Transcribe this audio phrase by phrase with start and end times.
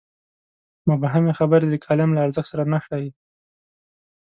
[0.89, 3.11] مبهمې خبرې د کالم له ارزښت سره نه ښايي.